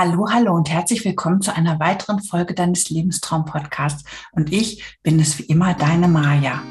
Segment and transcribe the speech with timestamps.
[0.00, 4.04] Hallo, hallo und herzlich willkommen zu einer weiteren Folge deines Lebenstraum-Podcasts.
[4.30, 6.62] Und ich bin es wie immer, deine Maja.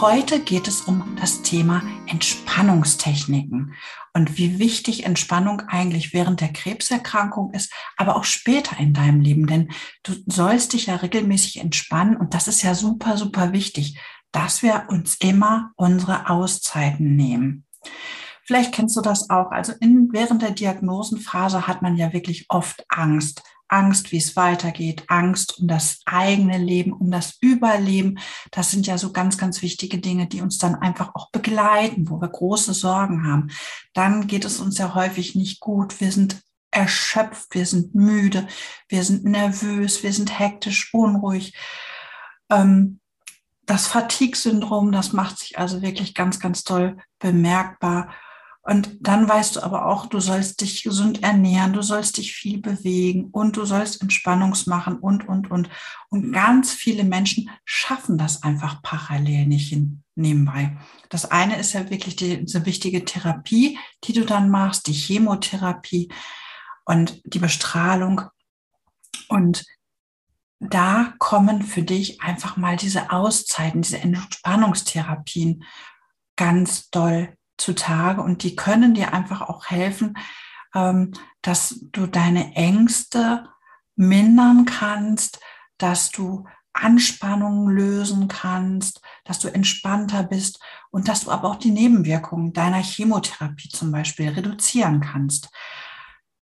[0.00, 3.74] Heute geht es um das Thema Entspannungstechniken
[4.14, 9.48] und wie wichtig Entspannung eigentlich während der Krebserkrankung ist, aber auch später in deinem Leben.
[9.48, 9.72] Denn
[10.04, 13.98] du sollst dich ja regelmäßig entspannen und das ist ja super, super wichtig,
[14.30, 17.64] dass wir uns immer unsere Auszeiten nehmen.
[18.46, 19.50] Vielleicht kennst du das auch.
[19.50, 23.42] Also in, während der Diagnosenphase hat man ja wirklich oft Angst.
[23.68, 28.20] Angst, wie es weitergeht, Angst um das eigene Leben, um das Überleben.
[28.52, 32.20] Das sind ja so ganz, ganz wichtige Dinge, die uns dann einfach auch begleiten, wo
[32.20, 33.48] wir große Sorgen haben.
[33.92, 36.00] Dann geht es uns ja häufig nicht gut.
[36.00, 36.40] Wir sind
[36.70, 38.46] erschöpft, wir sind müde,
[38.88, 41.56] wir sind nervös, wir sind hektisch, unruhig.
[42.50, 43.00] Ähm,
[43.64, 48.14] das Fatigue-Syndrom, das macht sich also wirklich ganz, ganz toll bemerkbar.
[48.66, 52.60] Und dann weißt du aber auch, du sollst dich gesund ernähren, du sollst dich viel
[52.60, 55.70] bewegen und du sollst Entspannungs machen und, und, und.
[56.08, 60.76] Und ganz viele Menschen schaffen das einfach parallel nicht hin, nebenbei.
[61.10, 66.08] Das eine ist ja wirklich die, diese wichtige Therapie, die du dann machst, die Chemotherapie
[66.84, 68.22] und die Bestrahlung.
[69.28, 69.64] Und
[70.58, 75.62] da kommen für dich einfach mal diese Auszeiten, diese Entspannungstherapien
[76.34, 80.16] ganz doll zutage und die können dir einfach auch helfen,
[80.74, 81.12] ähm,
[81.42, 83.48] dass du deine Ängste
[83.94, 85.40] mindern kannst,
[85.78, 91.70] dass du Anspannungen lösen kannst, dass du entspannter bist und dass du aber auch die
[91.70, 95.48] Nebenwirkungen deiner Chemotherapie zum Beispiel reduzieren kannst.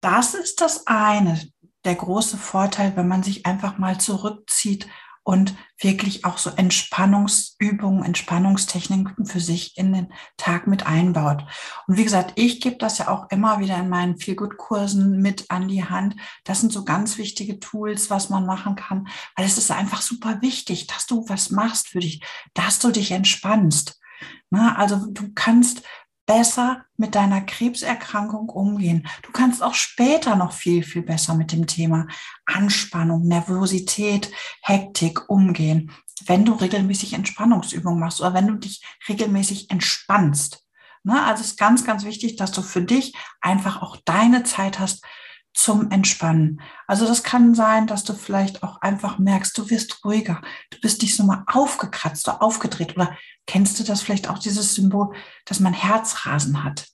[0.00, 1.40] Das ist das eine,
[1.84, 4.88] der große Vorteil, wenn man sich einfach mal zurückzieht
[5.24, 11.44] und wirklich auch so Entspannungsübungen, Entspannungstechniken für sich in den Tag mit einbaut.
[11.86, 15.66] Und wie gesagt, ich gebe das ja auch immer wieder in meinen Feel-Good-Kursen mit an
[15.66, 16.14] die Hand.
[16.44, 20.42] Das sind so ganz wichtige Tools, was man machen kann, weil es ist einfach super
[20.42, 23.98] wichtig, dass du was machst für dich, dass du dich entspannst.
[24.50, 25.82] Na, also du kannst
[26.26, 29.06] besser mit deiner Krebserkrankung umgehen.
[29.22, 32.06] Du kannst auch später noch viel, viel besser mit dem Thema
[32.46, 34.30] Anspannung, Nervosität,
[34.62, 35.92] Hektik umgehen,
[36.26, 40.64] wenn du regelmäßig Entspannungsübungen machst oder wenn du dich regelmäßig entspannst.
[41.02, 41.22] Ne?
[41.22, 45.04] Also es ist ganz, ganz wichtig, dass du für dich einfach auch deine Zeit hast,
[45.54, 46.60] zum Entspannen.
[46.86, 51.00] Also das kann sein, dass du vielleicht auch einfach merkst, du wirst ruhiger, du bist
[51.00, 53.16] nicht so mal aufgekratzt oder aufgedreht oder
[53.46, 56.88] kennst du das vielleicht auch dieses Symbol, dass man Herzrasen hat?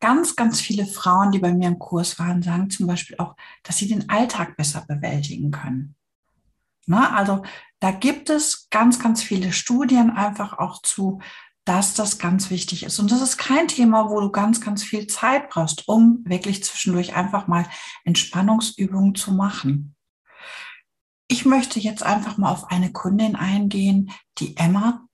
[0.00, 3.76] Ganz, ganz viele Frauen, die bei mir im Kurs waren, sagen zum Beispiel auch, dass
[3.76, 5.94] sie den Alltag besser bewältigen können.
[6.86, 7.42] Na, also
[7.80, 11.20] da gibt es ganz, ganz viele Studien einfach auch zu,
[11.68, 12.98] dass das ganz wichtig ist.
[12.98, 17.14] Und das ist kein Thema, wo du ganz, ganz viel Zeit brauchst, um wirklich zwischendurch
[17.14, 17.66] einfach mal
[18.04, 19.94] Entspannungsübungen zu machen.
[21.26, 25.06] Ich möchte jetzt einfach mal auf eine Kundin eingehen, die Emma,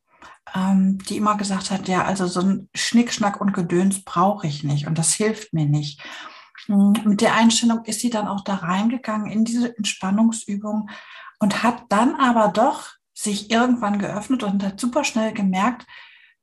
[0.55, 4.87] ähm, die immer gesagt hat, ja, also so ein Schnickschnack und Gedöns brauche ich nicht
[4.87, 6.01] und das hilft mir nicht.
[6.67, 10.89] Hm, mit der Einstellung ist sie dann auch da reingegangen in diese Entspannungsübung
[11.41, 15.85] und hat dann aber doch sich irgendwann geöffnet und hat super schnell gemerkt,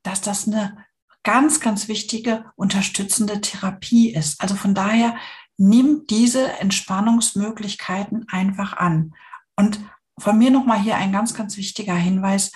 [0.03, 0.77] dass das eine
[1.23, 4.41] ganz, ganz wichtige unterstützende Therapie ist.
[4.41, 5.15] Also von daher
[5.57, 9.13] nimm diese Entspannungsmöglichkeiten einfach an.
[9.55, 9.79] Und
[10.17, 12.51] von mir nochmal hier ein ganz, ganz wichtiger Hinweis.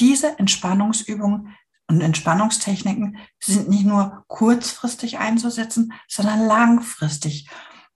[0.00, 1.54] Diese Entspannungsübungen
[1.88, 7.48] und Entspannungstechniken sind nicht nur kurzfristig einzusetzen, sondern langfristig.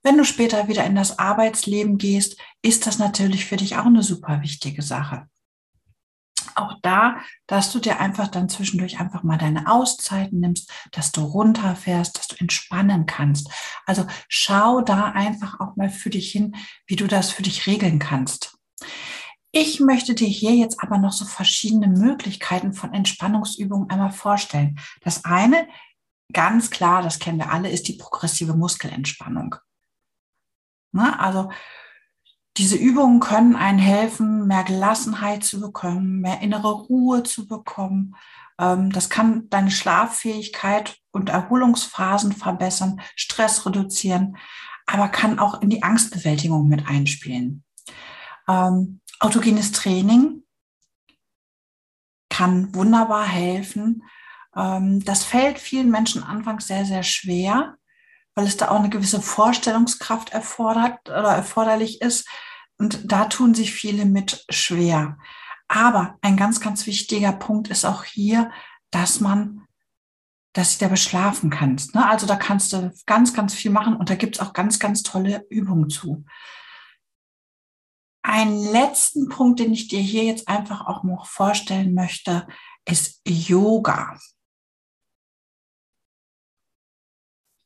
[0.03, 4.03] Wenn du später wieder in das Arbeitsleben gehst, ist das natürlich für dich auch eine
[4.03, 5.29] super wichtige Sache
[6.57, 11.23] auch da, dass du dir einfach dann zwischendurch einfach mal deine Auszeiten nimmst, dass du
[11.23, 13.51] runterfährst, dass du entspannen kannst.
[13.87, 17.99] Also schau da einfach auch mal für dich hin, wie du das für dich regeln
[17.99, 18.57] kannst.
[19.51, 24.79] Ich möchte dir hier jetzt aber noch so verschiedene Möglichkeiten von Entspannungsübungen einmal vorstellen.
[25.03, 25.69] Das eine,
[26.33, 29.57] ganz klar, das kennen wir alle, ist die progressive Muskelentspannung.
[30.93, 31.51] Na, also
[32.57, 38.15] diese Übungen können einen helfen, mehr Gelassenheit zu bekommen, mehr innere Ruhe zu bekommen.
[38.59, 44.37] Ähm, das kann deine Schlaffähigkeit und Erholungsphasen verbessern, Stress reduzieren,
[44.87, 47.65] aber kann auch in die Angstbewältigung mit einspielen.
[48.49, 50.43] Ähm, autogenes Training
[52.29, 54.03] kann wunderbar helfen.
[54.55, 57.77] Ähm, das fällt vielen Menschen anfangs sehr, sehr schwer,
[58.35, 62.29] weil es da auch eine gewisse Vorstellungskraft erfordert oder erforderlich ist.
[62.79, 65.19] Und da tun sich viele mit schwer.
[65.69, 68.51] Aber ein ganz, ganz wichtiger Punkt ist auch hier,
[68.91, 69.63] dass man
[70.53, 71.95] dass du dabei schlafen kannst.
[71.95, 72.07] Ne?
[72.07, 75.03] Also da kannst du ganz, ganz viel machen und da gibt es auch ganz, ganz
[75.03, 76.25] tolle Übungen zu.
[78.23, 82.47] Einen letzten Punkt, den ich dir hier jetzt einfach auch noch vorstellen möchte,
[82.85, 84.19] ist Yoga.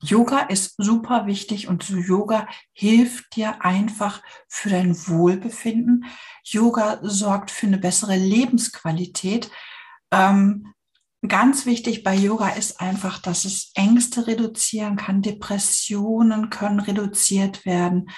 [0.03, 6.05] Yoga ist super wichtig und Yoga hilft dir einfach für dein Wohlbefinden.
[6.45, 9.51] Yoga sorgt für eine bessere Lebensqualität.
[10.11, 10.75] Ähm,
[11.27, 18.11] ganz wichtig bei Yoga ist einfach, dass es Ängste reduzieren kann, Depressionen können reduziert werden.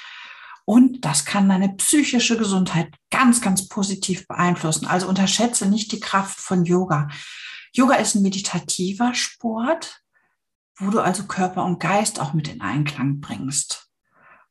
[0.64, 4.86] Und das kann deine psychische Gesundheit ganz, ganz positiv beeinflussen.
[4.86, 7.08] Also unterschätze nicht die Kraft von Yoga.
[7.72, 10.02] Yoga ist ein meditativer Sport,
[10.78, 13.88] wo du also Körper und Geist auch mit in Einklang bringst.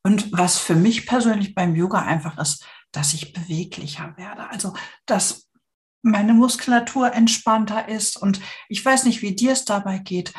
[0.04, 4.50] Und was für mich persönlich beim Yoga einfach ist, dass ich beweglicher werde.
[4.50, 4.74] Also,
[5.06, 5.50] dass
[6.02, 8.18] meine Muskulatur entspannter ist.
[8.18, 8.40] Und
[8.70, 10.34] ich weiß nicht, wie dir es dabei geht.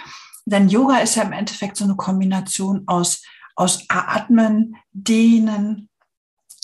[0.47, 3.23] Denn Yoga ist ja im Endeffekt so eine Kombination aus
[3.59, 5.89] aus Atmen, Dehnen,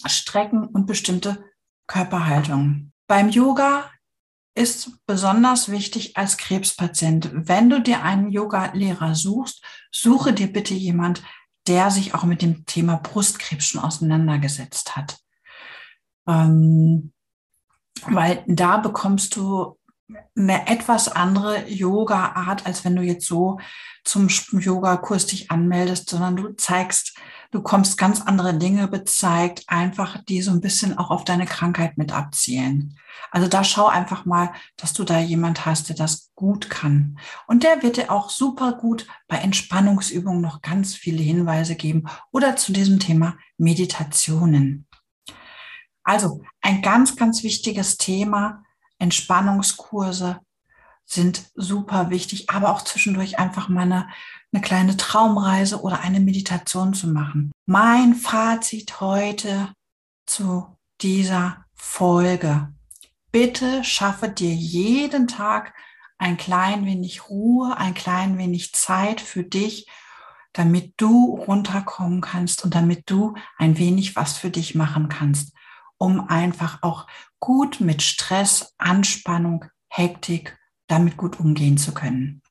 [0.07, 1.45] Strecken und bestimmte
[1.89, 2.93] Körperhaltungen.
[3.09, 3.91] Beim Yoga
[4.55, 11.23] ist besonders wichtig als Krebspatient, wenn du dir einen Yoga-Lehrer suchst, suche dir bitte jemand,
[11.67, 15.19] der sich auch mit dem Thema Brustkrebs schon auseinandergesetzt hat.
[16.29, 17.13] Ähm,
[18.07, 19.79] weil da bekommst du
[20.37, 23.59] eine etwas andere Yoga-Art, als wenn du jetzt so
[24.05, 27.17] zum Yoga-Kurs dich anmeldest, sondern du zeigst,
[27.55, 31.97] du kommst ganz andere Dinge bezeigt, einfach die so ein bisschen auch auf deine Krankheit
[31.97, 32.99] mit abzielen.
[33.31, 37.17] Also da schau einfach mal, dass du da jemand hast, der das gut kann.
[37.47, 42.57] Und der wird dir auch super gut bei Entspannungsübungen noch ganz viele Hinweise geben oder
[42.57, 44.89] zu diesem Thema Meditationen.
[46.03, 48.65] Also ein ganz, ganz wichtiges Thema,
[48.99, 50.41] Entspannungskurse
[51.05, 54.09] sind super wichtig, aber auch zwischendurch einfach mal eine,
[54.53, 57.53] eine kleine Traumreise oder eine Meditation zu machen.
[57.67, 59.73] Mein Fazit heute
[60.27, 62.73] zu dieser Folge.
[63.31, 65.75] Bitte schaffe dir jeden Tag
[66.19, 69.89] ein klein wenig Ruhe, ein klein wenig Zeit für dich,
[70.53, 75.53] damit du runterkommen kannst und damit du ein wenig was für dich machen kannst,
[75.99, 77.07] um einfach auch
[77.41, 80.57] gut mit Stress, Anspannung, Hektik
[80.87, 82.43] damit gut umgehen zu können.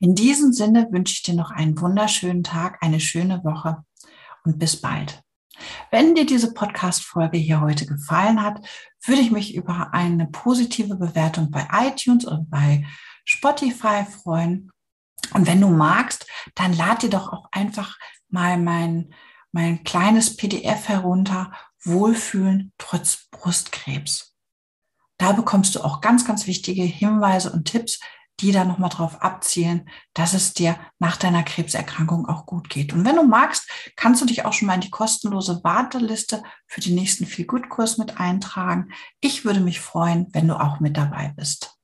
[0.00, 3.84] In diesem Sinne wünsche ich dir noch einen wunderschönen Tag, eine schöne Woche
[4.44, 5.22] und bis bald.
[5.90, 8.60] Wenn dir diese Podcast-Folge hier heute gefallen hat,
[9.04, 12.84] würde ich mich über eine positive Bewertung bei iTunes oder bei
[13.24, 14.70] Spotify freuen.
[15.32, 17.98] Und wenn du magst, dann lad dir doch auch einfach
[18.28, 19.14] mal mein,
[19.52, 21.52] mein kleines PDF herunter,
[21.82, 24.35] Wohlfühlen trotz Brustkrebs.
[25.18, 28.00] Da bekommst du auch ganz, ganz wichtige Hinweise und Tipps,
[28.40, 32.92] die da nochmal drauf abzielen, dass es dir nach deiner Krebserkrankung auch gut geht.
[32.92, 36.80] Und wenn du magst, kannst du dich auch schon mal in die kostenlose Warteliste für
[36.80, 38.92] den nächsten Feel Good Kurs mit eintragen.
[39.20, 41.75] Ich würde mich freuen, wenn du auch mit dabei bist.